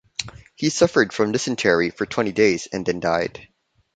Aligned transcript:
He 0.55 0.71
suffered 0.71 1.13
from 1.13 1.31
dysentery 1.31 1.91
for 1.91 2.07
twenty 2.07 2.31
days 2.31 2.67
and 2.73 2.83
then 2.83 2.99
died. 3.01 3.47